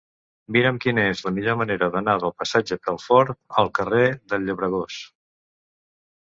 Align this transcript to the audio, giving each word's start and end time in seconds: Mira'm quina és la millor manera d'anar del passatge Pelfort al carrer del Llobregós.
Mira'm 0.55 0.77
quina 0.85 1.01
és 1.09 1.19
la 1.25 1.31
millor 1.35 1.57
manera 1.59 1.89
d'anar 1.95 2.15
del 2.23 2.33
passatge 2.39 2.79
Pelfort 2.87 3.37
al 3.65 3.71
carrer 3.81 4.09
del 4.33 4.49
Llobregós. 4.49 4.99